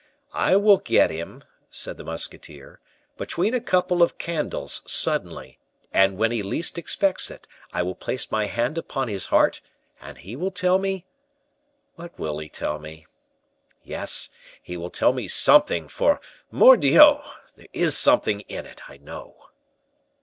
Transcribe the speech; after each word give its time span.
"I 0.33 0.55
will 0.55 0.77
get 0.79 1.11
him," 1.11 1.43
said 1.69 1.97
the 1.97 2.03
musketeer, 2.03 2.79
"between 3.19 3.53
a 3.53 3.61
couple 3.61 4.01
of 4.01 4.17
candles, 4.17 4.81
suddenly, 4.87 5.59
and 5.93 6.17
when 6.17 6.31
he 6.31 6.41
least 6.41 6.79
expects 6.79 7.29
it, 7.29 7.47
I 7.71 7.83
will 7.83 7.93
place 7.93 8.31
my 8.31 8.47
hand 8.47 8.79
upon 8.79 9.09
his 9.09 9.27
heart, 9.27 9.61
and 10.01 10.17
he 10.17 10.35
will 10.35 10.49
tell 10.49 10.79
me 10.79 11.05
What 11.97 12.17
will 12.17 12.39
he 12.39 12.49
tell 12.49 12.79
me? 12.79 13.05
Yes, 13.83 14.31
he 14.59 14.75
will 14.75 14.89
tell 14.89 15.13
me 15.13 15.27
something, 15.27 15.87
for 15.87 16.19
mordioux! 16.51 17.19
there 17.55 17.67
is 17.71 17.95
something 17.95 18.39
in 18.47 18.65
it, 18.65 18.89
I 18.89 18.97
know." 18.97 19.49